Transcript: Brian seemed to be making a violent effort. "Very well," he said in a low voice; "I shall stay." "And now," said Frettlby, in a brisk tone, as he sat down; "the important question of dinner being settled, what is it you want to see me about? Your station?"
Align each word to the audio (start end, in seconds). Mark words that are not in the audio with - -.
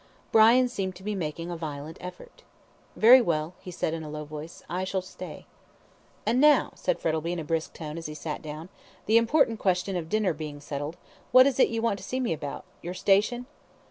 Brian 0.31 0.67
seemed 0.67 0.95
to 0.95 1.03
be 1.03 1.13
making 1.13 1.51
a 1.51 1.55
violent 1.55 1.99
effort. 2.01 2.41
"Very 2.95 3.21
well," 3.21 3.53
he 3.59 3.69
said 3.69 3.93
in 3.93 4.01
a 4.01 4.09
low 4.09 4.23
voice; 4.25 4.63
"I 4.67 4.83
shall 4.83 5.03
stay." 5.03 5.45
"And 6.25 6.41
now," 6.41 6.71
said 6.73 6.97
Frettlby, 6.97 7.31
in 7.33 7.37
a 7.37 7.43
brisk 7.43 7.73
tone, 7.73 7.99
as 7.99 8.07
he 8.07 8.15
sat 8.15 8.41
down; 8.41 8.69
"the 9.05 9.17
important 9.17 9.59
question 9.59 9.95
of 9.95 10.09
dinner 10.09 10.33
being 10.33 10.59
settled, 10.59 10.97
what 11.31 11.45
is 11.45 11.59
it 11.59 11.69
you 11.69 11.83
want 11.83 11.99
to 11.99 12.03
see 12.03 12.19
me 12.19 12.33
about? 12.33 12.65
Your 12.81 12.95
station?" 12.95 13.45